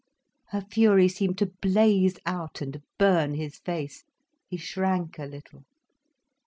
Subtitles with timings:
[0.47, 4.03] Her fury seemed to blaze out and burn his face.
[4.47, 5.65] He shrank a little.